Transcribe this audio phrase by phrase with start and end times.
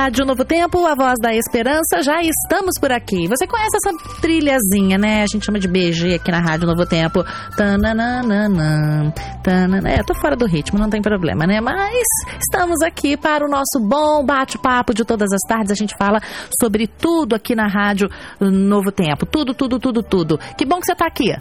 [0.00, 3.28] Rádio Novo Tempo, a voz da esperança, já estamos por aqui.
[3.28, 5.22] Você conhece essa trilhazinha, né?
[5.22, 7.22] A gente chama de BG aqui na Rádio Novo Tempo.
[7.54, 9.90] Tananana, tanana.
[9.90, 11.60] É, tô fora do ritmo, não tem problema, né?
[11.60, 12.02] Mas
[12.40, 15.70] estamos aqui para o nosso bom bate-papo de todas as tardes.
[15.70, 16.18] A gente fala
[16.58, 18.08] sobre tudo aqui na Rádio
[18.40, 19.26] Novo Tempo.
[19.26, 20.38] Tudo, tudo, tudo, tudo.
[20.56, 21.36] Que bom que você tá aqui.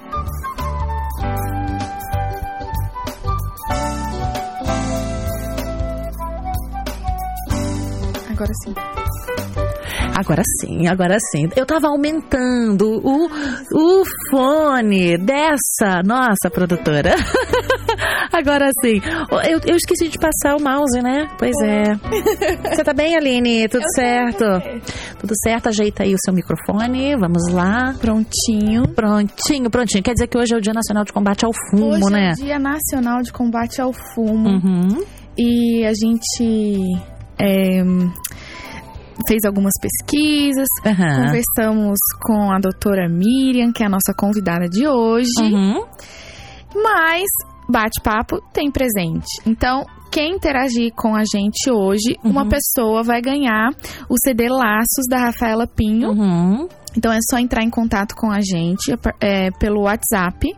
[8.40, 8.74] Agora sim.
[10.16, 11.50] Agora sim, agora sim.
[11.58, 17.16] Eu tava aumentando o, o fone dessa nossa produtora.
[18.32, 19.02] agora sim.
[19.46, 21.28] Eu, eu esqueci de passar o mouse, né?
[21.38, 21.96] Pois é.
[22.74, 23.68] Você tá bem, Aline?
[23.68, 24.46] Tudo Eu certo?
[25.20, 25.68] Tudo certo?
[25.68, 27.18] Ajeita aí o seu microfone.
[27.18, 27.94] Vamos lá.
[28.00, 28.88] Prontinho.
[28.96, 30.02] Prontinho, prontinho.
[30.02, 32.30] Quer dizer que hoje é o Dia Nacional de Combate ao Fumo, Hoje né?
[32.30, 34.48] é o Dia Nacional de Combate ao Fumo.
[34.48, 35.04] Uhum.
[35.38, 36.86] E a gente
[37.38, 37.82] é,
[39.28, 40.68] fez algumas pesquisas.
[40.86, 41.26] Aham.
[41.26, 45.30] Conversamos com a doutora Miriam, que é a nossa convidada de hoje.
[45.42, 45.84] Uhum.
[46.76, 47.24] Mas
[47.68, 49.28] bate-papo tem presente.
[49.46, 52.50] Então, quem interagir com a gente hoje, uma Uhum.
[52.50, 53.70] pessoa vai ganhar
[54.10, 56.10] o CD Laços da Rafaela Pinho.
[56.12, 56.68] Uhum.
[56.98, 60.56] Então é só entrar em contato com a gente é, pelo WhatsApp,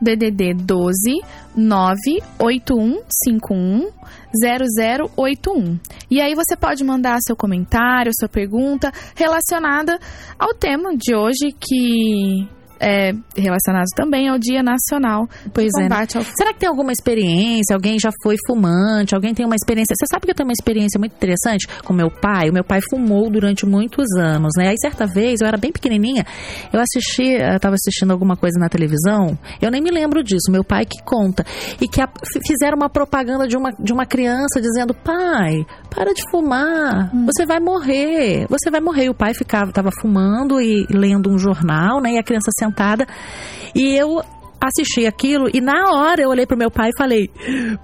[0.00, 1.22] DDD 12
[1.56, 3.90] 98151
[5.16, 5.78] 0081.
[6.10, 9.98] E aí você pode mandar seu comentário, sua pergunta relacionada
[10.38, 12.48] ao tema de hoje, que
[12.80, 15.88] é relacionado também ao Dia Nacional Pois de é.
[15.88, 17.74] Combate ao Será que tem alguma experiência?
[17.74, 19.14] Alguém já foi fumante?
[19.14, 19.94] Alguém tem uma experiência?
[19.98, 22.50] Você sabe que eu tenho uma experiência muito interessante com meu pai.
[22.50, 24.68] O meu pai fumou durante muitos anos, né?
[24.68, 26.24] Aí certa vez, eu era bem pequenininha,
[26.72, 30.62] eu assisti, eu tava assistindo alguma coisa na televisão, eu nem me lembro disso, meu
[30.64, 31.44] pai que conta.
[31.80, 32.08] E que a-
[32.46, 37.60] fizeram uma propaganda de uma, de uma criança dizendo: pai, para de fumar, você vai
[37.60, 39.04] morrer, você vai morrer.
[39.06, 42.12] E o pai ficava, tava fumando e lendo um jornal, né?
[42.12, 43.06] E a criança sentada.
[43.74, 44.22] E eu
[44.60, 47.30] assisti aquilo e na hora eu olhei pro meu pai e falei: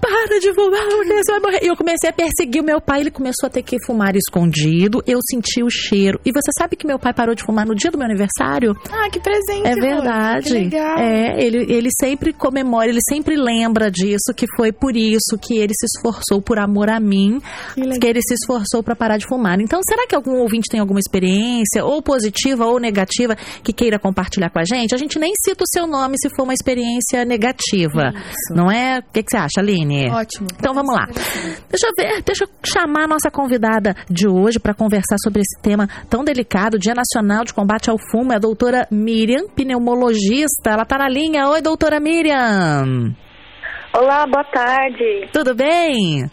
[0.01, 1.59] Para de fumar, porque você vai morrer.
[1.63, 5.01] E eu comecei a perseguir o meu pai, ele começou a ter que fumar escondido.
[5.07, 6.19] Eu senti o cheiro.
[6.25, 8.75] E você sabe que meu pai parou de fumar no dia do meu aniversário?
[8.91, 9.67] Ah, que presente!
[9.67, 10.47] É verdade.
[10.47, 10.97] Que legal.
[10.97, 15.73] É, ele, ele sempre comemora, ele sempre lembra disso, que foi por isso que ele
[15.73, 17.41] se esforçou por amor a mim,
[17.73, 19.59] Que que ele se esforçou para parar de fumar.
[19.59, 24.49] Então, será que algum ouvinte tem alguma experiência, ou positiva ou negativa, que queira compartilhar
[24.49, 24.93] com a gente?
[24.93, 26.64] A gente nem cita o seu nome se for uma experiência
[27.25, 28.53] negativa, Isso.
[28.55, 28.99] não é?
[28.99, 30.09] O que, que você acha, Aline?
[30.09, 30.47] Ótimo.
[30.57, 31.05] Então vamos lá.
[31.05, 35.61] Deixa eu ver, deixa eu chamar a nossa convidada de hoje para conversar sobre esse
[35.61, 40.71] tema tão delicado, Dia Nacional de Combate ao Fumo, é a doutora Miriam, pneumologista.
[40.71, 41.47] Ela tá na linha.
[41.49, 43.13] Oi, doutora Miriam.
[43.93, 45.29] Olá, boa tarde.
[45.31, 46.29] Tudo bem?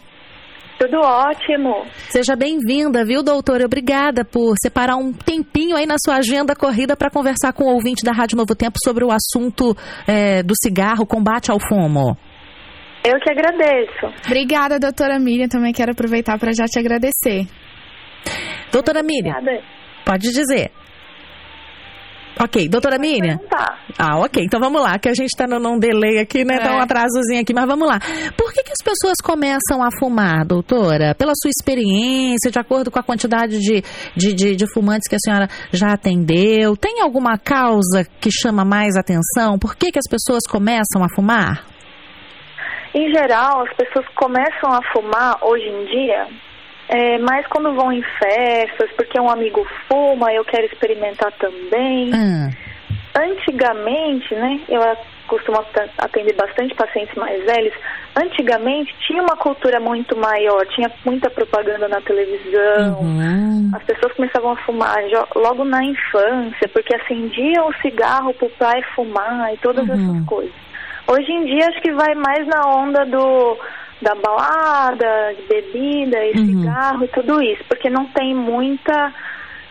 [0.79, 1.85] Tudo ótimo.
[2.09, 3.65] Seja bem-vinda, viu, doutora?
[3.65, 8.03] Obrigada por separar um tempinho aí na sua agenda corrida para conversar com o ouvinte
[8.03, 9.75] da Rádio Novo Tempo sobre o assunto
[10.07, 12.17] é, do cigarro, combate ao fumo.
[13.05, 14.07] Eu que agradeço.
[14.25, 15.47] Obrigada, doutora Miriam.
[15.47, 17.47] Também quero aproveitar para já te agradecer.
[18.71, 19.63] Doutora Miriam, Obrigada.
[20.05, 20.71] pode dizer.
[22.39, 23.39] Ok, doutora Miriam.
[23.97, 24.43] Ah, ok.
[24.43, 26.57] Então vamos lá, que a gente tá num, delay aqui, né?
[26.59, 26.81] Tá um É.
[26.81, 27.99] atrasozinho aqui, mas vamos lá.
[28.35, 31.13] Por que, que as pessoas começam a fumar, doutora?
[31.15, 33.83] Pela sua experiência, de acordo com a quantidade de,
[34.15, 36.75] de, de, de fumantes que a senhora já atendeu?
[36.75, 39.59] Tem alguma causa que chama mais atenção?
[39.59, 41.65] Por que, que as pessoas começam a fumar?
[42.95, 46.27] Em geral, as pessoas começam a fumar hoje em dia,
[46.89, 52.11] é, mais quando vão em festas, porque um amigo fuma, eu quero experimentar também.
[52.13, 52.49] Ah,
[53.15, 54.81] Antigamente, né, eu
[55.27, 55.63] costumo
[55.99, 57.73] atender bastante pacientes mais velhos.
[58.15, 62.99] Antigamente tinha uma cultura muito maior, tinha muita propaganda na televisão.
[63.01, 63.71] uhum.
[63.73, 64.97] As pessoas começavam a fumar
[65.35, 69.93] logo na infância, porque acendiam o cigarro pro pai fumar e todas Uhum.
[70.15, 70.53] essas coisas.
[71.07, 73.57] Hoje em dia acho que vai mais na onda do
[74.03, 76.45] da balada, de bebida e Uhum.
[76.45, 79.13] cigarro e tudo isso, porque não tem muita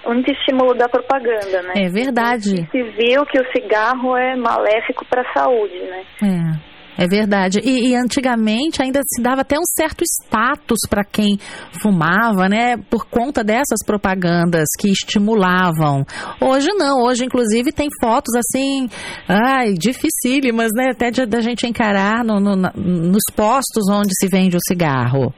[0.05, 1.75] muito estímulo da propaganda, né?
[1.77, 2.69] É verdade.
[2.73, 6.03] Se viu que o cigarro é maléfico para a saúde, né?
[6.25, 6.72] É.
[6.99, 7.59] É verdade.
[7.65, 11.39] E, e antigamente ainda se dava até um certo status para quem
[11.83, 12.77] fumava, né?
[12.91, 16.05] Por conta dessas propagandas que estimulavam.
[16.41, 17.03] Hoje não.
[17.03, 18.89] Hoje, inclusive, tem fotos assim,
[19.27, 20.91] ai, dificílimas, né?
[20.91, 25.33] Até da gente encarar no- no- nos postos onde se vende o cigarro.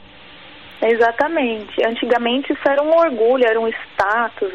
[0.83, 1.73] Exatamente.
[1.87, 4.53] Antigamente isso era um orgulho, era um status.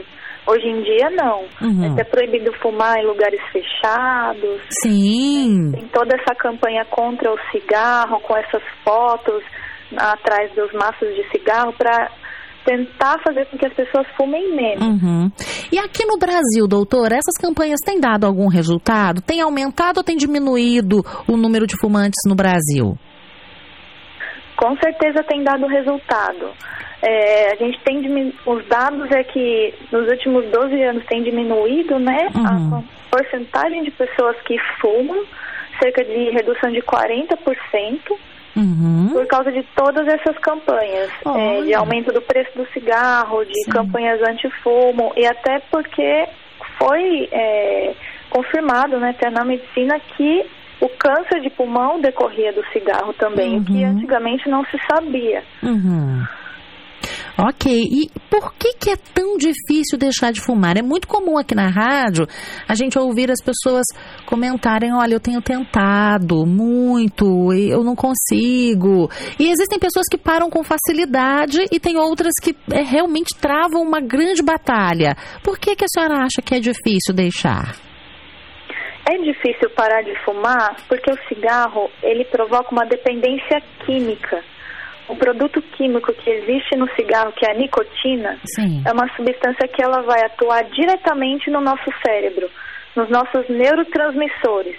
[0.50, 1.46] Hoje em dia não.
[1.62, 1.96] Uhum.
[1.96, 4.62] É proibido fumar em lugares fechados.
[4.82, 5.72] Sim.
[5.72, 9.44] Tem toda essa campanha contra o cigarro, com essas fotos
[9.96, 12.10] atrás dos maços de cigarro para
[12.66, 14.86] tentar fazer com que as pessoas fumem menos.
[14.86, 15.32] Uhum.
[15.72, 19.22] E aqui no Brasil, doutor, essas campanhas têm dado algum resultado?
[19.22, 22.98] Tem aumentado ou tem diminuído o número de fumantes no Brasil?
[24.60, 26.52] Com certeza tem dado resultado.
[27.02, 32.28] É, a gente tem os dados é que nos últimos 12 anos tem diminuído, né,
[32.36, 32.80] uhum.
[32.80, 35.24] a porcentagem de pessoas que fumam,
[35.82, 37.38] cerca de redução de 40%.
[38.58, 39.10] Uhum.
[39.14, 43.72] Por causa de todas essas campanhas, é, de aumento do preço do cigarro, de Sim.
[43.72, 46.28] campanhas anti-fumo e até porque
[46.78, 47.94] foi é,
[48.30, 50.46] confirmado né, até na medicina que
[50.82, 53.62] o câncer de pulmão decorria do cigarro também, uhum.
[53.62, 55.44] o que antigamente não se sabia.
[55.64, 56.24] Uhum.
[57.38, 60.78] Ok, e por que, que é tão difícil deixar de fumar?
[60.78, 62.28] É muito comum aqui na rádio
[62.68, 63.86] a gente ouvir as pessoas
[64.26, 69.10] comentarem: olha, eu tenho tentado muito, eu não consigo.
[69.40, 74.02] E existem pessoas que param com facilidade e tem outras que é, realmente travam uma
[74.02, 75.16] grande batalha.
[75.42, 77.89] Por que, que a senhora acha que é difícil deixar?
[79.12, 84.44] É difícil parar de fumar porque o cigarro ele provoca uma dependência química
[85.10, 88.84] o produto químico que existe no cigarro, que é a nicotina, Sim.
[88.86, 92.48] é uma substância que ela vai atuar diretamente no nosso cérebro,
[92.96, 94.78] nos nossos neurotransmissores.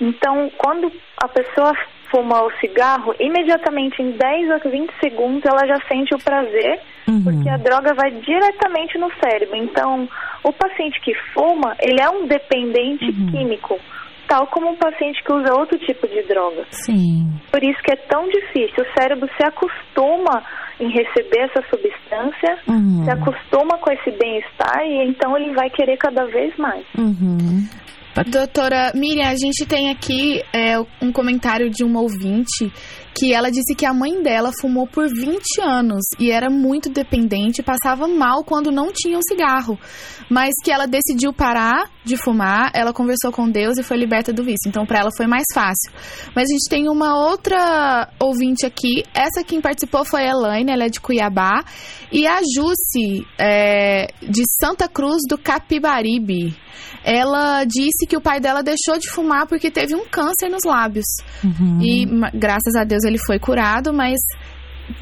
[0.00, 0.90] Então, quando
[1.22, 1.76] a pessoa
[2.10, 7.22] fuma o cigarro, imediatamente em 10 a 20 segundos ela já sente o prazer, uhum.
[7.22, 9.56] porque a droga vai diretamente no cérebro.
[9.56, 10.08] Então,
[10.44, 13.30] o paciente que fuma, ele é um dependente uhum.
[13.30, 13.78] químico
[14.28, 16.64] tal como um paciente que usa outro tipo de droga.
[16.70, 17.28] Sim.
[17.50, 18.82] Por isso que é tão difícil.
[18.82, 20.42] O cérebro se acostuma
[20.80, 23.04] em receber essa substância, uhum.
[23.04, 26.84] se acostuma com esse bem-estar e então ele vai querer cada vez mais.
[26.96, 27.68] Uhum.
[28.26, 32.70] Doutora Miriam, a gente tem aqui é, um comentário de uma ouvinte
[33.14, 37.62] que ela disse que a mãe dela fumou por 20 anos e era muito dependente,
[37.62, 39.78] passava mal quando não tinha um cigarro,
[40.30, 44.42] mas que ela decidiu parar de fumar, ela conversou com Deus e foi liberta do
[44.42, 44.68] vício.
[44.68, 45.92] Então para ela foi mais fácil.
[46.34, 50.84] Mas a gente tem uma outra ouvinte aqui, essa quem participou foi a Elaine, ela
[50.84, 51.64] é de Cuiabá,
[52.10, 56.56] e a Jussi é, de Santa Cruz do Capibaribe.
[57.04, 61.06] Ela disse que o pai dela deixou de fumar porque teve um câncer nos lábios.
[61.42, 61.80] Uhum.
[61.82, 64.20] E graças a Deus ele foi curado, mas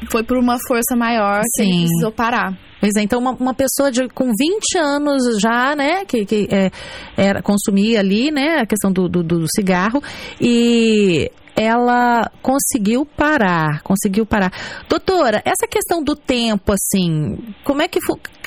[0.09, 1.63] foi por uma força maior Sim.
[1.63, 2.57] que ele precisou parar.
[2.79, 6.71] Pois é, então uma, uma pessoa de, com 20 anos já, né, que, que é,
[7.15, 10.01] era, consumia ali, né, a questão do, do, do cigarro,
[10.39, 14.51] e ela conseguiu parar, conseguiu parar.
[14.87, 17.99] Doutora, essa questão do tempo, assim, como é que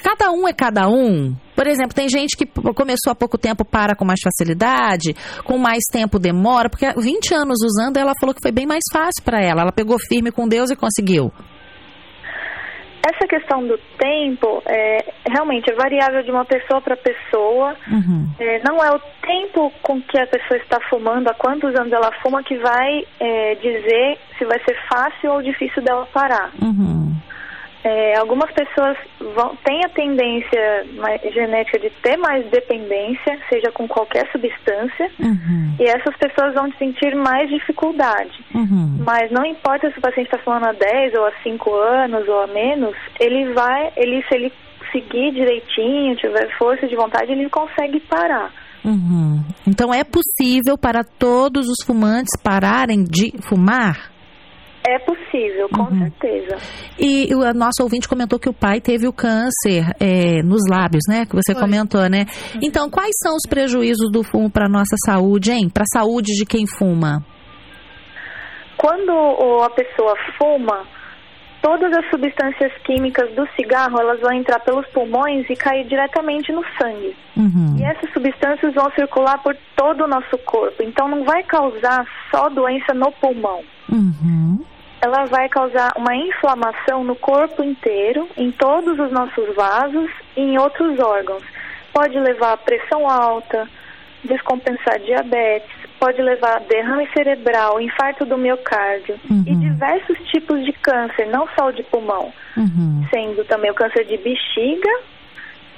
[0.03, 1.35] cada um é cada um?
[1.55, 5.15] Por exemplo, tem gente que começou há pouco tempo para com mais facilidade,
[5.45, 9.23] com mais tempo demora, porque 20 anos usando, ela falou que foi bem mais fácil
[9.25, 9.63] para ela.
[9.63, 11.33] Ela pegou firme com Deus e conseguiu.
[13.07, 17.77] Essa questão do tempo é, realmente é variável de uma pessoa para pessoa.
[17.91, 18.31] Uhum.
[18.39, 22.11] É, não é o tempo com que a pessoa está fumando, há quantos anos ela
[22.23, 26.51] fuma, que vai é, dizer se vai ser fácil ou difícil dela parar.
[26.63, 26.94] Uhum.
[27.85, 28.97] É, algumas pessoas
[29.37, 30.87] vão, têm a tendência
[31.35, 35.77] genética de ter mais dependência, seja com qualquer substância, uhum.
[35.79, 38.43] e essas pessoas vão sentir mais dificuldade.
[38.55, 39.05] Uhum.
[39.05, 42.41] Mas não importa se o paciente está falando há 10 ou há 5 anos ou
[42.41, 44.53] a menos, ele vai, ele, se ele
[44.91, 48.51] seguir direitinho, tiver força de vontade, ele consegue parar.
[48.83, 49.43] Uhum.
[49.67, 54.14] Então é possível para todos os fumantes pararem de fumar?
[54.87, 55.99] É possível, com uhum.
[55.99, 56.59] certeza.
[56.99, 61.25] E o nosso ouvinte comentou que o pai teve o câncer é, nos lábios, né?
[61.25, 61.63] Que você Foi.
[61.63, 62.27] comentou, né?
[62.55, 62.61] Uhum.
[62.63, 65.71] Então, quais são os prejuízos do fumo para nossa saúde, hein?
[65.73, 67.25] Para a saúde de quem fuma?
[68.77, 69.11] Quando
[69.63, 70.85] a pessoa fuma,
[71.63, 76.63] todas as substâncias químicas do cigarro elas vão entrar pelos pulmões e cair diretamente no
[76.79, 77.17] sangue.
[77.35, 77.77] Uhum.
[77.79, 80.83] E essas substâncias vão circular por todo o nosso corpo.
[80.83, 83.63] Então não vai causar só doença no pulmão.
[83.91, 84.63] Uhum
[85.05, 90.59] ela vai causar uma inflamação no corpo inteiro, em todos os nossos vasos e em
[90.59, 91.43] outros órgãos.
[91.93, 93.69] Pode levar a pressão alta,
[94.25, 95.71] descompensar diabetes,
[96.01, 99.45] pode levar a derrame cerebral, infarto do miocárdio uhum.
[99.47, 103.07] e diversos tipos de câncer, não só o de pulmão, uhum.
[103.11, 104.91] sendo também o câncer de bexiga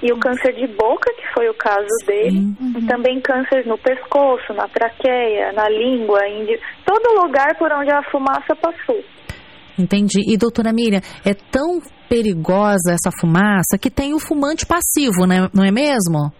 [0.04, 2.74] e o câncer de boca, que foi o caso dele, uhum.
[2.78, 6.46] e também câncer no pescoço, na traqueia, na língua, em
[6.84, 9.02] todo lugar por onde a fumaça passou.
[9.78, 10.20] Entendi.
[10.26, 15.48] E doutora Miriam, é tão perigosa essa fumaça que tem o fumante passivo, né?
[15.52, 16.32] não é mesmo?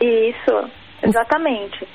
[0.00, 0.70] Isso,
[1.02, 1.86] exatamente.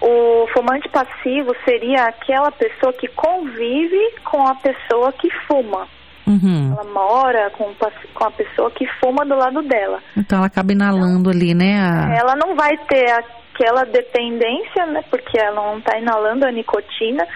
[0.00, 5.86] O fumante passivo seria aquela pessoa que convive com a pessoa que fuma.
[6.26, 6.72] Uhum.
[6.72, 10.00] Ela mora com, com a pessoa que fuma do lado dela.
[10.16, 11.78] Então ela acaba inalando então, ali, né?
[11.78, 12.14] A...
[12.18, 15.02] Ela não vai ter aquela dependência, né?
[15.10, 17.26] Porque ela não está inalando a nicotina,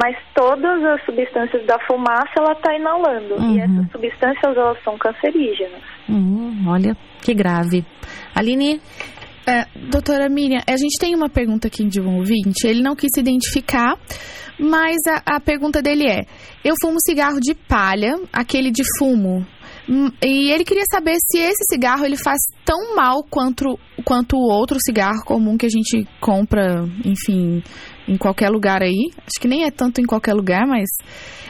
[0.00, 3.34] mas todas as substâncias da fumaça ela está inalando.
[3.34, 3.56] Uhum.
[3.56, 5.82] E essas substâncias elas são cancerígenas.
[6.08, 7.84] Uhum, olha que grave.
[8.34, 8.80] Aline?
[9.46, 12.66] É, doutora Miriam, a gente tem uma pergunta aqui de um ouvinte.
[12.66, 13.98] Ele não quis se identificar,
[14.58, 16.20] mas a, a pergunta dele é:
[16.62, 19.46] Eu fumo cigarro de palha, aquele de fumo.
[20.22, 24.78] E ele queria saber se esse cigarro ele faz tão mal quanto, quanto o outro
[24.78, 27.62] cigarro comum que a gente compra, enfim,
[28.06, 29.10] em qualquer lugar aí.
[29.20, 30.88] Acho que nem é tanto em qualquer lugar, mas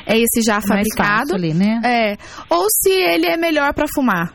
[0.07, 1.35] é esse já é fabricado.
[1.35, 1.81] Ali, né?
[1.85, 2.17] É.
[2.49, 4.33] Ou se ele é melhor para fumar.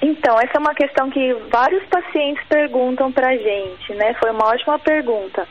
[0.00, 4.14] Então, essa é uma questão que vários pacientes perguntam pra gente, né?
[4.20, 5.46] Foi uma ótima pergunta.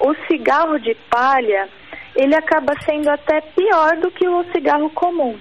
[0.00, 1.68] O cigarro de palha,
[2.14, 5.38] ele acaba sendo até pior do que o cigarro comum.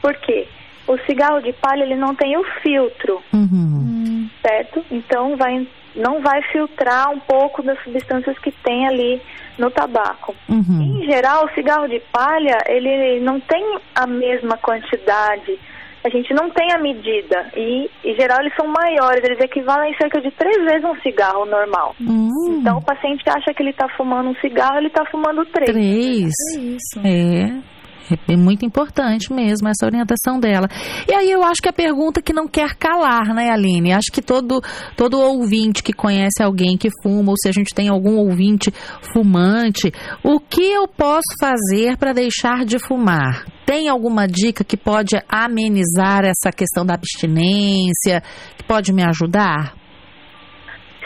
[0.00, 0.46] Por quê?
[0.86, 4.28] O cigarro de palha, ele não tem o filtro, uhum.
[4.42, 4.84] certo?
[4.90, 9.20] Então, vai, não vai filtrar um pouco das substâncias que tem ali
[9.58, 10.34] no tabaco.
[10.48, 11.00] Uhum.
[11.00, 15.58] Em geral, o cigarro de palha, ele não tem a mesma quantidade
[16.02, 17.50] a gente não tem a medida.
[17.54, 21.44] E, em geral, eles são maiores, eles equivalem a cerca de três vezes um cigarro
[21.44, 21.94] normal.
[22.00, 22.58] Hum.
[22.60, 25.70] Então, o paciente acha que ele está fumando um cigarro, ele está fumando três.
[25.70, 26.32] Três?
[26.56, 27.00] É isso.
[27.04, 27.79] É.
[28.28, 30.68] É muito importante mesmo essa orientação dela.
[31.08, 33.92] E aí eu acho que a pergunta que não quer calar, né, Aline?
[33.92, 34.60] Acho que todo,
[34.96, 38.70] todo ouvinte que conhece alguém que fuma, ou se a gente tem algum ouvinte
[39.12, 43.44] fumante, o que eu posso fazer para deixar de fumar?
[43.66, 48.22] Tem alguma dica que pode amenizar essa questão da abstinência,
[48.56, 49.74] que pode me ajudar?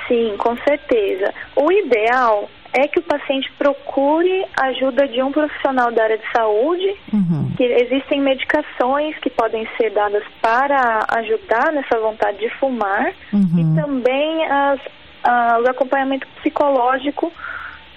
[0.09, 1.33] Sim, com certeza.
[1.57, 6.95] O ideal é que o paciente procure ajuda de um profissional da área de saúde,
[7.13, 7.53] uhum.
[7.57, 13.59] que existem medicações que podem ser dadas para ajudar nessa vontade de fumar uhum.
[13.59, 14.81] e também as,
[15.23, 17.33] a, o acompanhamento psicológico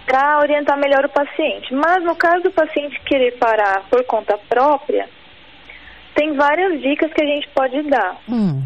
[0.06, 1.74] para orientar melhor o paciente.
[1.74, 5.10] Mas no caso do paciente querer parar por conta própria,
[6.14, 8.16] tem várias dicas que a gente pode dar.
[8.28, 8.64] Uhum.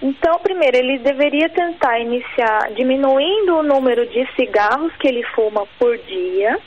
[0.00, 5.96] Então, primeiro, ele deveria tentar iniciar diminuindo o número de cigarros que ele fuma por
[5.98, 6.58] dia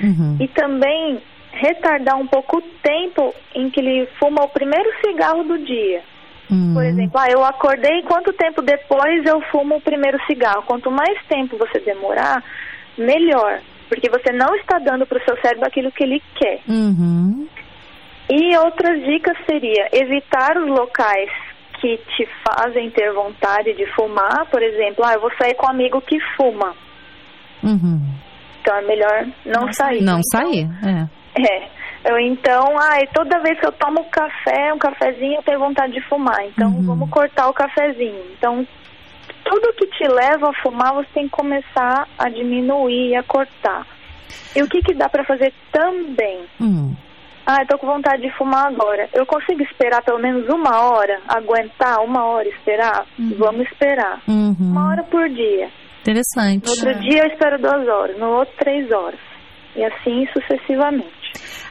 [0.00, 0.36] uhum.
[0.38, 1.20] e também
[1.52, 6.02] retardar um pouco o tempo em que ele fuma o primeiro cigarro do dia.
[6.48, 6.74] Uhum.
[6.74, 10.62] Por exemplo, ah, eu acordei, quanto tempo depois eu fumo o primeiro cigarro?
[10.62, 12.42] Quanto mais tempo você demorar,
[12.96, 16.60] melhor, porque você não está dando para o seu cérebro aquilo que ele quer.
[16.68, 17.48] Uhum.
[18.28, 21.30] E outras dicas seria evitar os locais
[21.80, 25.70] que te fazem ter vontade de fumar, por exemplo, ah, eu vou sair com um
[25.70, 26.74] amigo que fuma.
[27.62, 28.00] Uhum.
[28.60, 30.02] Então é melhor não, não sair.
[30.02, 31.20] Não então, sair, é.
[31.42, 31.80] É.
[32.02, 36.00] Eu, então, ai, toda vez que eu tomo café, um cafezinho, eu tenho vontade de
[36.02, 36.42] fumar.
[36.46, 36.82] Então, uhum.
[36.82, 38.24] vamos cortar o cafezinho.
[38.32, 38.66] Então,
[39.44, 43.86] tudo que te leva a fumar, você tem que começar a diminuir, a cortar.
[44.56, 46.40] E o que, que dá para fazer também?
[46.58, 46.96] Uhum.
[47.50, 49.08] Ah, eu tô com vontade de fumar agora.
[49.12, 51.20] Eu consigo esperar pelo menos uma hora?
[51.26, 53.04] Aguentar uma hora esperar?
[53.18, 53.34] Uhum.
[53.36, 54.22] Vamos esperar.
[54.28, 54.54] Uhum.
[54.60, 55.68] Uma hora por dia.
[56.00, 56.66] Interessante.
[56.66, 56.98] No outro é.
[57.00, 59.18] dia eu espero duas horas, no outro três horas.
[59.74, 61.10] E assim sucessivamente.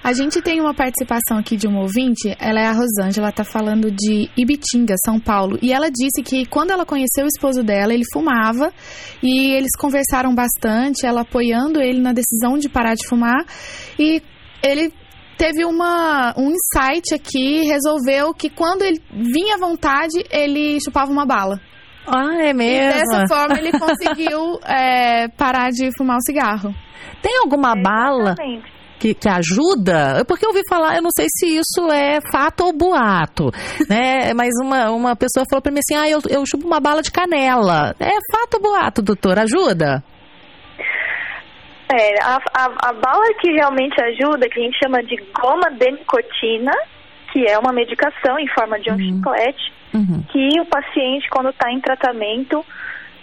[0.04, 3.90] A gente tem uma participação aqui de uma ouvinte, ela é a Rosângela, está falando
[3.90, 5.58] de Ibitinga, São Paulo.
[5.62, 8.74] E ela disse que quando ela conheceu o esposo dela, ele fumava
[9.24, 13.46] e eles conversaram bastante, ela apoiando ele na decisão de parar de fumar.
[13.98, 14.22] E
[14.64, 14.94] ele
[15.40, 21.26] teve uma, um insight aqui, resolveu que quando ele vinha à vontade, ele chupava uma
[21.26, 21.62] bala.
[22.06, 22.92] Ah, é mesmo?
[22.92, 26.76] E dessa forma ele conseguiu é, parar de fumar o cigarro.
[27.22, 28.36] Tem alguma bala
[29.00, 30.26] que, que ajuda?
[30.28, 33.50] Porque eu ouvi falar, eu não sei se isso é fato ou boato,
[33.90, 34.34] né?
[34.36, 37.12] Mas uma, uma pessoa falou para mim assim, ah, eu, eu chupo uma bala de
[37.12, 37.96] canela.
[37.98, 39.40] É fato ou boato, doutor?
[39.40, 40.04] Ajuda?
[41.92, 45.92] É, a, a, a bala que realmente ajuda, que a gente chama de goma de
[45.92, 46.72] nicotina,
[47.32, 49.00] que é uma medicação em forma de um uhum.
[49.00, 50.24] chiclete, uhum.
[50.30, 52.64] que o paciente, quando está em tratamento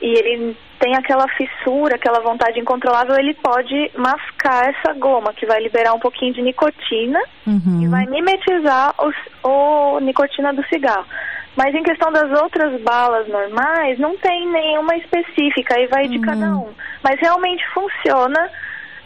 [0.02, 5.60] e ele tem aquela fissura, aquela vontade incontrolável, ele pode mascar essa goma, que vai
[5.62, 7.82] liberar um pouquinho de nicotina uhum.
[7.82, 11.06] e vai mimetizar os, o nicotina do cigarro.
[11.56, 16.22] Mas em questão das outras balas normais, não tem nenhuma específica, aí vai de uhum.
[16.22, 16.68] cada um.
[17.02, 18.50] Mas realmente funciona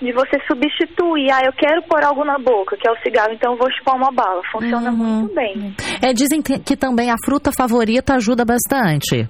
[0.03, 3.53] de você substituir, ah, eu quero pôr algo na boca, que é o cigarro, então
[3.53, 4.41] eu vou chupar uma bala.
[4.51, 4.97] Funciona uhum.
[4.97, 5.75] muito bem.
[6.03, 9.29] É, dizem que também a fruta favorita ajuda bastante.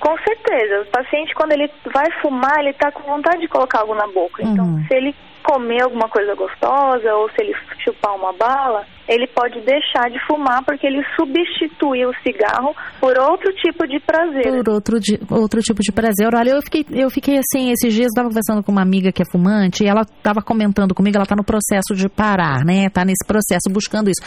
[0.00, 0.82] Com certeza.
[0.82, 4.42] O paciente, quando ele vai fumar, ele está com vontade de colocar algo na boca.
[4.42, 4.84] Então, uhum.
[4.86, 5.14] se ele
[5.48, 10.62] comer alguma coisa gostosa ou se ele chupar uma bala, ele pode deixar de fumar
[10.62, 14.42] porque ele substituiu o cigarro por outro tipo de prazer.
[14.42, 14.98] Por outro,
[15.30, 16.28] outro tipo de prazer.
[16.34, 19.22] Olha, eu fiquei, eu fiquei assim, esses dias eu estava conversando com uma amiga que
[19.22, 22.84] é fumante e ela estava comentando comigo, ela está no processo de parar, né?
[22.84, 24.20] Está nesse processo, buscando isso.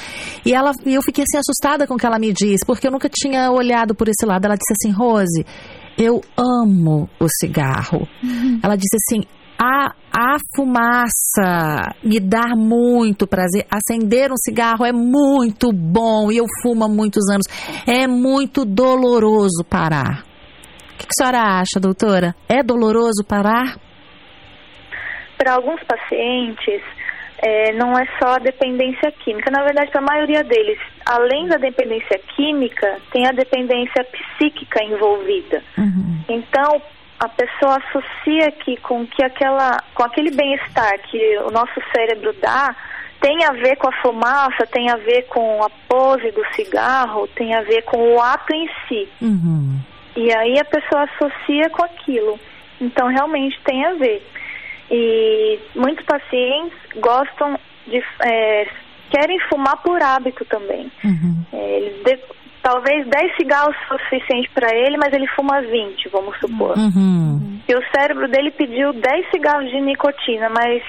[0.43, 3.07] E ela, eu fiquei assim assustada com o que ela me disse, porque eu nunca
[3.07, 4.45] tinha olhado por esse lado.
[4.45, 5.45] Ela disse assim, Rose,
[5.99, 8.07] eu amo o cigarro.
[8.23, 8.59] Uhum.
[8.63, 9.23] Ela disse assim,
[9.61, 13.67] a, a fumaça me dá muito prazer.
[13.69, 17.45] Acender um cigarro é muito bom e eu fumo há muitos anos.
[17.87, 20.23] É muito doloroso parar.
[20.93, 22.33] O que, que a senhora acha, doutora?
[22.49, 23.77] É doloroso parar?
[25.37, 26.81] Para alguns pacientes,
[27.37, 29.51] é, não é só a dependência química.
[29.51, 35.61] Na verdade, para a maioria deles, além da dependência química, tem a dependência psíquica envolvida.
[35.77, 36.23] Uhum.
[36.29, 36.81] Então,
[37.21, 42.75] a pessoa associa que com que aquela com aquele bem-estar que o nosso cérebro dá
[43.19, 47.53] tem a ver com a fumaça, tem a ver com a pose do cigarro, tem
[47.53, 49.07] a ver com o ato em si.
[49.21, 49.79] Uhum.
[50.15, 52.39] E aí a pessoa associa com aquilo.
[52.81, 54.25] Então realmente tem a ver.
[54.89, 58.67] E muitos pacientes gostam de é,
[59.11, 60.91] querem fumar por hábito também.
[61.03, 61.45] Uhum.
[61.53, 62.19] É, eles de,
[62.61, 66.77] talvez 10 cigarros fosse suficiente para ele, mas ele fuma 20, vamos supor.
[66.77, 67.59] Uhum.
[67.67, 70.81] E o cérebro dele pediu 10 cigarros de nicotina, mas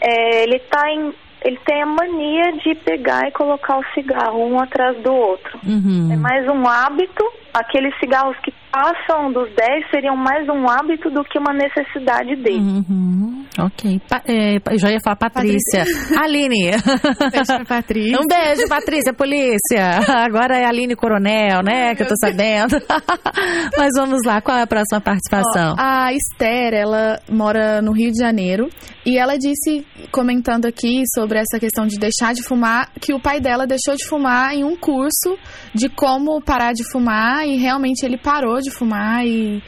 [0.00, 1.12] é, ele tá em
[1.42, 5.58] ele tem a mania de pegar e colocar o cigarro um atrás do outro.
[5.66, 6.10] Uhum.
[6.12, 7.24] É mais um hábito.
[7.54, 12.60] Aqueles cigarros que passam dos 10 seriam mais um hábito do que uma necessidade dele.
[12.60, 13.29] Uhum.
[13.58, 14.00] Ok.
[14.08, 15.84] Pa é, já ia falar Patrícia.
[15.84, 16.20] Patrícia.
[16.22, 16.70] Aline.
[16.70, 18.18] Um beijo, Patrícia.
[18.20, 20.24] Um beijo, Patrícia, polícia.
[20.24, 21.94] Agora é Aline Coronel, né?
[21.94, 22.80] Que eu tô sabendo.
[23.76, 25.72] Mas vamos lá, qual é a próxima participação?
[25.72, 28.68] Ó, a Esther, ela mora no Rio de Janeiro
[29.04, 33.40] e ela disse, comentando aqui sobre essa questão de deixar de fumar, que o pai
[33.40, 35.36] dela deixou de fumar em um curso
[35.74, 39.62] de como parar de fumar e realmente ele parou de fumar e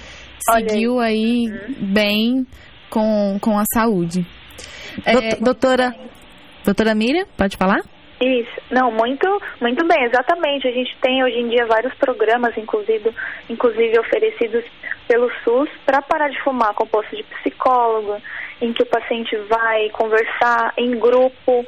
[0.51, 1.93] Olha seguiu aí, aí uhum.
[1.93, 2.47] bem
[2.93, 4.27] com, com a saúde.
[5.07, 5.95] É, doutora,
[6.63, 7.81] doutora Miriam, pode falar?
[8.21, 9.27] Isso, não, muito,
[9.61, 10.69] muito bem, exatamente.
[10.69, 13.11] A gente tem hoje em dia vários programas, inclusive,
[13.49, 14.63] inclusive oferecidos
[15.09, 18.17] pelo SUS, para parar de fumar, composto de psicólogo,
[18.61, 21.67] em que o paciente vai conversar em grupo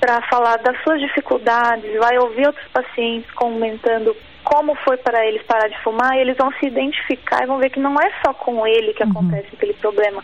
[0.00, 5.68] para falar das suas dificuldades, vai ouvir outros pacientes comentando como foi para eles parar
[5.68, 8.66] de fumar, e eles vão se identificar e vão ver que não é só com
[8.66, 9.10] ele que uhum.
[9.10, 10.22] acontece aquele problema.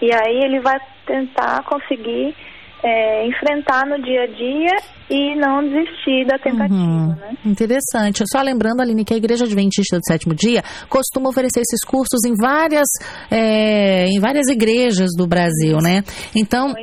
[0.00, 2.34] E aí ele vai tentar conseguir
[2.82, 4.76] é, enfrentar no dia a dia
[5.10, 7.08] e não desistir da tentativa, uhum.
[7.08, 7.32] né?
[7.44, 8.22] Interessante.
[8.30, 12.34] Só lembrando, Aline, que a Igreja Adventista do Sétimo Dia costuma oferecer esses cursos em
[12.34, 12.88] várias,
[13.30, 16.02] é, em várias igrejas do Brasil, né?
[16.36, 16.74] Então,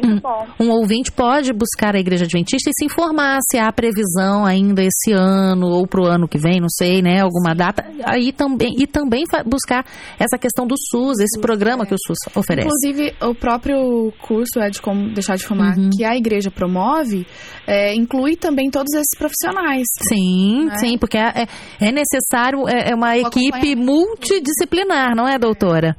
[0.59, 4.81] um, um, ouvinte pode buscar a Igreja Adventista e se informar se há previsão ainda
[4.81, 7.21] esse ano ou para o ano que vem, não sei, né?
[7.21, 7.85] Alguma data.
[8.03, 9.85] Aí também, e também buscar
[10.19, 11.85] essa questão do SUS, esse programa é.
[11.85, 12.67] que o SUS oferece.
[12.67, 15.89] Inclusive, o próprio curso é de como deixar de fumar, uhum.
[15.95, 17.27] que a igreja promove,
[17.67, 19.83] é, inclui também todos esses profissionais.
[20.01, 20.75] Sim, né?
[20.77, 21.45] sim, porque é,
[21.81, 25.95] é necessário, é, é uma equipe multidisciplinar, não é, doutora?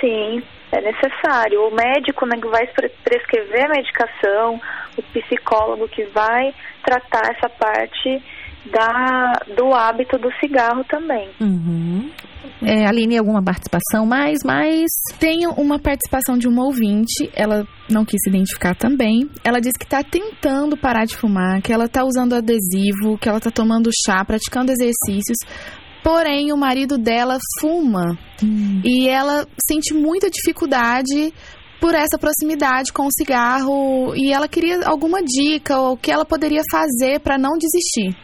[0.00, 1.60] Sim, é necessário.
[1.62, 2.66] O médico né, que vai
[3.04, 4.60] prescrever a medicação,
[4.96, 6.54] o psicólogo que vai
[6.84, 8.22] tratar essa parte
[8.66, 11.28] da, do hábito do cigarro também.
[11.40, 12.10] Uhum.
[12.62, 14.38] É, Aline, alguma participação mais?
[14.44, 14.90] mais?
[15.18, 19.28] Tenho uma participação de uma ouvinte, ela não quis se identificar também.
[19.44, 23.38] Ela disse que está tentando parar de fumar, que ela está usando adesivo, que ela
[23.38, 25.38] está tomando chá, praticando exercícios,
[26.02, 28.80] Porém, o marido dela fuma hum.
[28.82, 31.32] e ela sente muita dificuldade
[31.80, 36.24] por essa proximidade com o cigarro e ela queria alguma dica ou o que ela
[36.24, 38.16] poderia fazer para não desistir.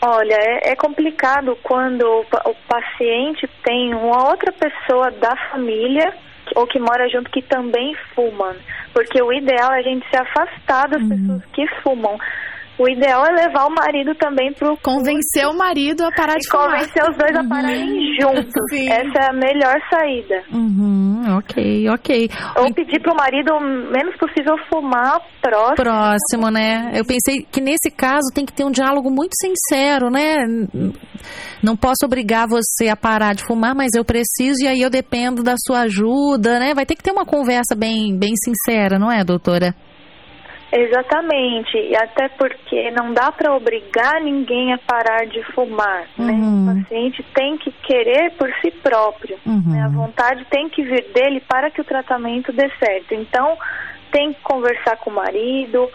[0.00, 6.14] Olha, é, é complicado quando o, o, paciente tem uma outra pessoa da família
[6.54, 8.56] ou que mora junto que também fuma,
[8.92, 11.08] porque o ideal é a gente se afastar das uhum.
[11.08, 12.16] pessoas que fumam.
[12.78, 16.70] O ideal é levar o marido também pro convencer o marido a parar de fumar.
[16.70, 17.40] convencer os dois uhum.
[17.40, 18.52] a pararem juntos.
[18.70, 18.88] Sim.
[18.88, 20.44] Essa é a melhor saída.
[20.52, 22.30] Uhum, ok, ok.
[22.56, 25.76] Ou pedir pro marido o menos possível fumar próximo.
[25.76, 26.92] Próximo, né?
[26.94, 30.36] Eu pensei que nesse caso tem que ter um diálogo muito sincero, né?
[31.60, 35.42] Não posso obrigar você a parar de fumar, mas eu preciso e aí eu dependo
[35.42, 36.74] da sua ajuda, né?
[36.74, 39.74] Vai ter que ter uma conversa bem, bem sincera, não é, doutora?
[40.70, 46.32] Exatamente, e até porque não dá para obrigar ninguém a parar de fumar, né?
[46.32, 46.70] uhum.
[46.70, 49.62] O paciente tem que querer por si próprio, uhum.
[49.66, 49.82] né?
[49.84, 53.14] A vontade tem que vir dele para que o tratamento dê certo.
[53.14, 53.56] Então,
[54.12, 55.88] tem que conversar com o marido.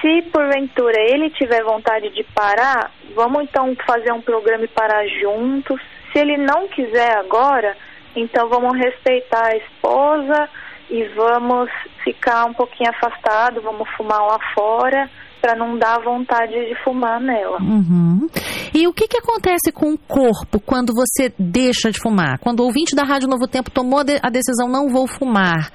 [0.00, 5.80] Se porventura ele tiver vontade de parar, vamos então fazer um programa e parar juntos.
[6.12, 7.76] Se ele não quiser agora,
[8.14, 10.48] então vamos respeitar a esposa
[10.90, 11.70] e vamos
[12.04, 17.58] ficar um pouquinho afastado, vamos fumar lá fora para não dar vontade de fumar nela.
[17.60, 18.28] Uhum.
[18.74, 22.38] E o que, que acontece com o corpo quando você deixa de fumar?
[22.38, 25.70] Quando o ouvinte da Rádio Novo Tempo tomou a decisão não vou fumar,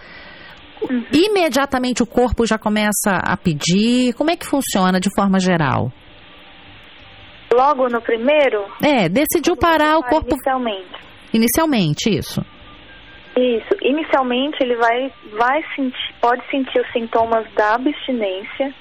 [0.81, 1.05] uhum.
[1.13, 4.13] imediatamente o corpo já começa a pedir?
[4.13, 5.91] Como é que funciona de forma geral?
[7.53, 8.65] Logo no primeiro?
[8.81, 10.29] É, decidiu parar o corpo.
[10.31, 11.01] Inicialmente.
[11.33, 12.41] Inicialmente, isso.
[13.35, 13.75] Isso.
[13.81, 18.73] Inicialmente ele vai, vai sentir, pode sentir os sintomas da abstinência.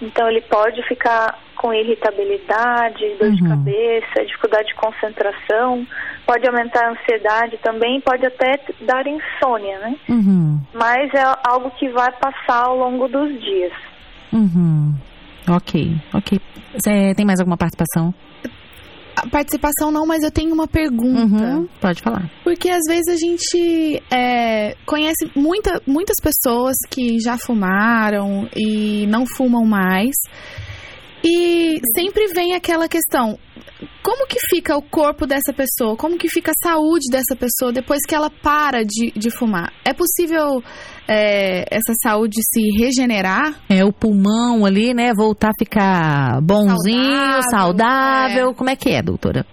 [0.00, 3.34] Então ele pode ficar com irritabilidade, dor uhum.
[3.34, 5.86] de cabeça, dificuldade de concentração,
[6.26, 9.96] pode aumentar a ansiedade também, pode até dar insônia, né?
[10.08, 10.60] Uhum.
[10.74, 13.72] Mas é algo que vai passar ao longo dos dias.
[14.32, 14.92] Uhum.
[15.48, 16.40] Ok, ok.
[16.72, 18.12] Você tem mais alguma participação?
[19.30, 21.44] Participação não, mas eu tenho uma pergunta.
[21.44, 22.30] Uhum, pode falar.
[22.44, 29.24] Porque às vezes a gente é, conhece muita, muitas pessoas que já fumaram e não
[29.26, 30.14] fumam mais.
[31.24, 33.38] E sempre vem aquela questão:
[34.12, 35.96] como que fica o corpo dessa pessoa?
[35.96, 39.72] Como que fica a saúde dessa pessoa depois que ela para de, de fumar?
[39.86, 40.62] É possível
[41.08, 43.54] é, essa saúde se regenerar?
[43.70, 45.14] É, o pulmão ali, né?
[45.14, 47.50] Voltar a ficar bonzinho, saudável.
[47.50, 48.50] saudável.
[48.50, 48.54] É.
[48.54, 49.46] Como é que é, doutora?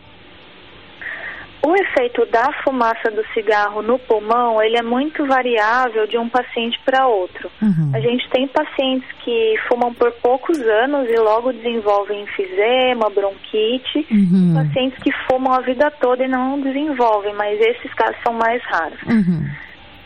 [1.61, 6.79] O efeito da fumaça do cigarro no pulmão, ele é muito variável de um paciente
[6.85, 7.51] para outro.
[7.61, 7.91] Uhum.
[7.93, 14.07] A gente tem pacientes que fumam por poucos anos e logo desenvolvem enfisema, bronquite.
[14.09, 14.53] Uhum.
[14.55, 19.01] Pacientes que fumam a vida toda e não desenvolvem, mas esses casos são mais raros.
[19.03, 19.45] Uhum.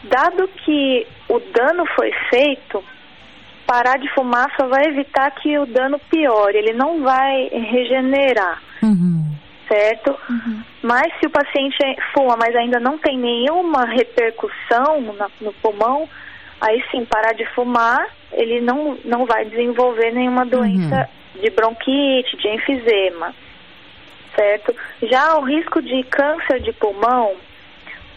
[0.06, 2.84] Dado que o dano foi feito,
[3.68, 8.60] parar de fumar só vai evitar que o dano piore, ele não vai regenerar.
[8.82, 9.33] Uhum
[9.74, 10.16] certo?
[10.30, 10.64] Uhum.
[10.84, 11.78] Mas se o paciente
[12.14, 16.08] fuma, mas ainda não tem nenhuma repercussão no, no pulmão,
[16.62, 21.42] aí sim, parar de fumar, ele não, não vai desenvolver nenhuma doença uhum.
[21.42, 23.34] de bronquite, de enfisema,
[24.36, 24.76] certo?
[25.02, 27.34] Já o risco de câncer de pulmão,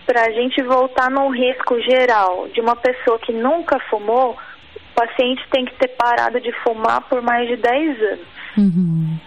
[0.05, 4.37] para a gente voltar no risco geral de uma pessoa que nunca fumou,
[4.77, 8.27] o paciente tem que ter parado de fumar por mais de 10 anos.
[8.57, 9.19] Uhum.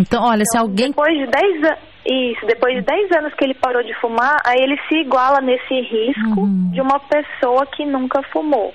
[0.00, 0.88] Então, olha, então, se alguém.
[0.88, 1.92] Depois de 10 anos.
[2.04, 5.72] Isso, depois de 10 anos que ele parou de fumar, aí ele se iguala nesse
[5.72, 6.70] risco uhum.
[6.72, 8.74] de uma pessoa que nunca fumou.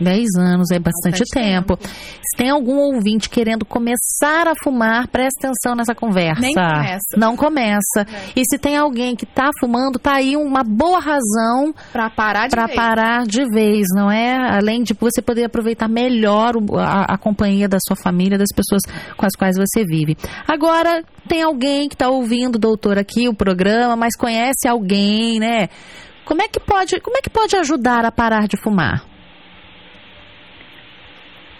[0.00, 1.76] 10 anos é bastante, bastante tempo.
[1.76, 1.88] tempo.
[2.22, 6.40] Se tem algum ouvinte querendo começar a fumar, presta atenção nessa conversa.
[6.40, 7.16] Nem começa.
[7.16, 8.00] Não começa.
[8.00, 8.32] É.
[8.36, 12.56] E se tem alguém que está fumando, tá aí uma boa razão para parar de
[12.56, 12.76] pra vez.
[12.76, 14.36] parar de vez, não é?
[14.56, 18.82] Além de você poder aproveitar melhor a, a companhia da sua família, das pessoas
[19.16, 20.16] com as quais você vive.
[20.46, 25.68] Agora, tem alguém que está ouvindo, doutor, aqui o programa, mas conhece alguém, né?
[26.24, 29.09] Como é que pode, como é que pode ajudar a parar de fumar?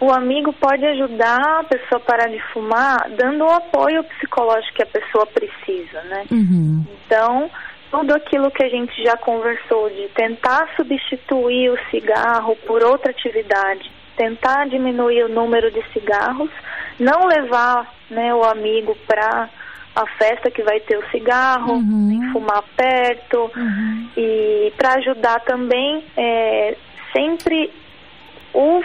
[0.01, 4.83] O amigo pode ajudar a pessoa a parar de fumar dando o apoio psicológico que
[4.83, 6.25] a pessoa precisa, né?
[6.31, 6.85] Uhum.
[7.05, 7.51] Então,
[7.91, 13.91] tudo aquilo que a gente já conversou de tentar substituir o cigarro por outra atividade,
[14.17, 16.51] tentar diminuir o número de cigarros,
[16.99, 19.51] não levar né, o amigo para
[19.95, 22.31] a festa que vai ter o cigarro, uhum.
[22.33, 24.09] fumar perto, uhum.
[24.17, 26.77] e para ajudar também é,
[27.13, 27.71] sempre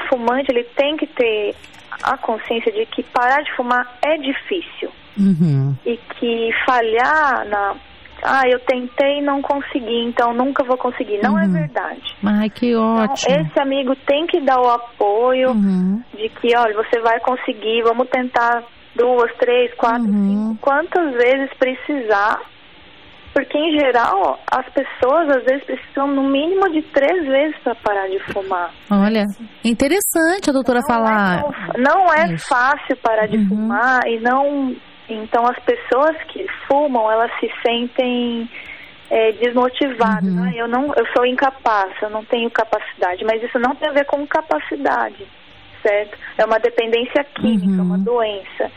[0.07, 1.55] fumante ele tem que ter
[2.03, 5.75] a consciência de que parar de fumar é difícil uhum.
[5.85, 7.75] e que falhar na
[8.23, 11.21] ah, eu tentei e não consegui, então nunca vou conseguir.
[11.21, 11.55] Não é uhum.
[11.55, 12.15] é verdade.
[12.23, 13.35] Ai, que então, ótimo.
[13.35, 16.01] Então, esse amigo tem que dar o apoio uhum.
[16.15, 18.63] de que, olha, você vai conseguir, vamos tentar
[18.95, 20.49] duas, três, quatro, uhum.
[20.49, 22.41] cinco, quantas vezes precisar
[23.35, 28.07] porque, em geral, as pessoas às vezes precisam no mínimo de três vezes para parar
[28.07, 28.73] de fumar.
[28.89, 29.25] Olha,
[29.61, 31.39] interessante a doutora não falar.
[31.39, 32.47] É, não é Isso.
[32.47, 33.49] fácil parar de uhum.
[33.49, 34.73] fumar e não.
[35.09, 38.49] Então, as pessoas que fumam, elas se sentem
[39.11, 40.23] é, desmotivadas.
[40.23, 40.45] Uhum.
[40.45, 40.53] Né?
[40.55, 43.25] Eu, não, eu sou incapaz, eu não tenho capacidade.
[43.25, 45.27] Mas isso não tem a ver com capacidade,
[45.83, 46.17] certo?
[46.37, 47.83] É uma dependência química, uhum.
[47.83, 48.71] uma doença.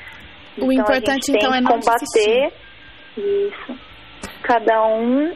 [0.56, 2.50] O então, importante, então, é não combater.
[2.50, 2.52] Desistir.
[3.16, 3.87] Isso
[4.42, 5.32] cada um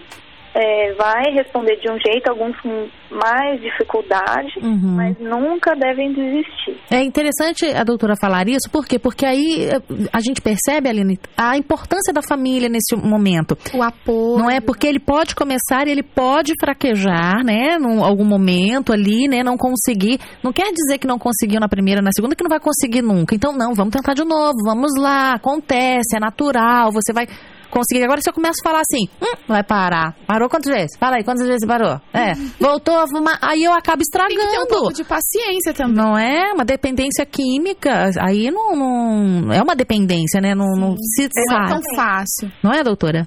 [0.55, 4.97] é, vai responder de um jeito, alguns com mais dificuldade, uhum.
[4.97, 6.79] mas nunca devem desistir.
[6.91, 8.99] É interessante a doutora falar isso, por quê?
[8.99, 13.57] Porque aí eh, a gente percebe, Aline, a importância da família nesse momento.
[13.75, 14.39] O apoio.
[14.39, 14.61] Não é?
[14.61, 17.77] Porque ele pode começar e ele pode fraquejar, né?
[17.77, 19.43] Em algum momento ali, né?
[19.43, 20.19] Não conseguir.
[20.43, 23.35] Não quer dizer que não conseguiu na primeira, na segunda, que não vai conseguir nunca.
[23.35, 27.27] Então, não, vamos tentar de novo, vamos lá, acontece, é natural, você vai
[27.73, 28.05] conseguir.
[28.05, 30.15] Agora se eu começo a falar assim, hum, vai parar.
[30.27, 30.97] Parou quantas vezes?
[30.99, 32.01] Fala aí, quantas vezes parou?
[32.13, 34.39] É, voltou a fumar, aí eu acabo estragando.
[34.39, 35.97] Tem que ter um pouco de paciência também.
[35.97, 36.53] Não é?
[36.53, 40.55] Uma dependência química, aí não, não é uma dependência, né?
[40.55, 42.53] Não, não se não é tão fácil.
[42.63, 43.27] Não é, doutora?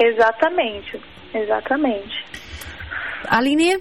[0.00, 1.00] Exatamente,
[1.34, 2.24] exatamente.
[3.28, 3.78] Aline?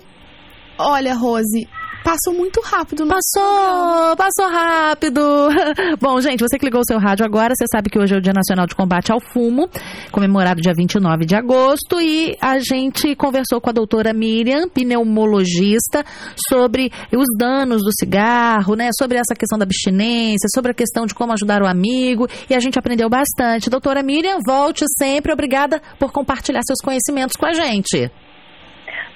[0.80, 1.68] Olha, Rose,
[2.08, 3.06] Passou muito rápido.
[3.06, 5.20] Passou, passou rápido.
[6.00, 8.22] Bom, gente, você que ligou o seu rádio agora, você sabe que hoje é o
[8.22, 9.70] Dia Nacional de Combate ao Fumo,
[10.10, 16.06] comemorado dia 29 de agosto, e a gente conversou com a doutora Miriam, pneumologista,
[16.48, 18.88] sobre os danos do cigarro, né?
[18.98, 22.60] Sobre essa questão da abstinência, sobre a questão de como ajudar o amigo, e a
[22.62, 23.70] gente aprendeu bastante.
[23.70, 25.34] Doutora Miriam, volte sempre.
[25.34, 28.10] Obrigada por compartilhar seus conhecimentos com a gente.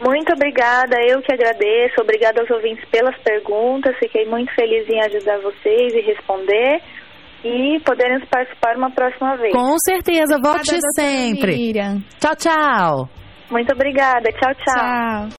[0.03, 2.01] Muito obrigada, eu que agradeço.
[2.01, 3.95] Obrigada aos ouvintes pelas perguntas.
[3.99, 6.81] Fiquei muito feliz em ajudar vocês e responder.
[7.43, 9.53] E poderemos participar uma próxima vez.
[9.53, 11.55] Com certeza, volte sempre.
[11.55, 11.99] Miriam.
[12.19, 13.09] Tchau, tchau.
[13.49, 14.31] Muito obrigada.
[14.31, 14.73] Tchau, tchau.
[14.73, 15.29] Tchau.